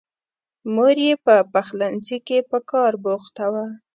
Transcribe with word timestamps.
مور 0.73 0.95
یې 1.05 1.13
په 1.25 1.35
پخلنځي 1.53 2.17
کې 2.27 2.37
په 2.49 2.57
کار 2.71 2.93
بوخته 3.03 3.45
وه. 3.53 3.65